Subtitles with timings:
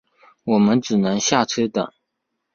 [0.45, 1.93] 我们只能下车等